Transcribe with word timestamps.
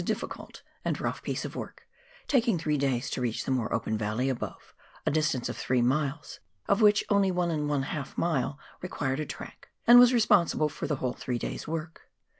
difficult 0.03 0.63
and 0.83 0.99
rough 0.99 1.21
piece 1.21 1.45
of 1.45 1.55
work, 1.55 1.87
taking 2.27 2.57
three 2.57 2.75
days 2.75 3.07
to 3.07 3.21
reach 3.21 3.45
the 3.45 3.51
more 3.51 3.71
open 3.71 3.99
valley 3.99 4.29
above, 4.29 4.73
a 5.05 5.11
distance 5.11 5.47
of 5.47 5.55
three 5.55 5.79
miles, 5.83 6.39
of 6.67 6.81
which 6.81 7.03
only 7.11 7.29
one 7.29 7.51
and 7.51 7.71
a 7.71 7.81
half 7.85 8.17
mile 8.17 8.57
required 8.81 9.19
a 9.19 9.27
track, 9.27 9.69
and 9.85 9.99
was 9.99 10.11
responsible 10.11 10.69
for 10.69 10.87
the 10.87 10.95
whole 10.95 11.13
three 11.13 11.37
days' 11.37 11.67
work. 11.67 12.09